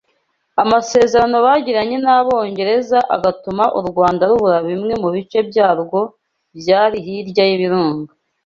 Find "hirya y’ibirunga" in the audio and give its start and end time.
7.05-8.11